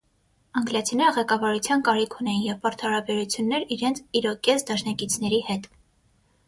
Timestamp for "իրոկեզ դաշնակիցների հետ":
4.23-5.73